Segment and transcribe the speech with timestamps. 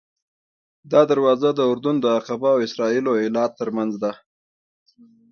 [0.91, 4.11] دا دروازه د اردن د عقبه او اسرائیلو ایلات ترمنځ ده.